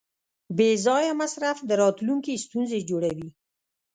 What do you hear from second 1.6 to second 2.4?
د راتلونکي